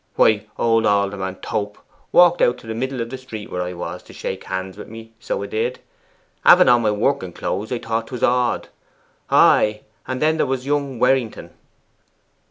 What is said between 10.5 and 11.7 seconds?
young Werrington.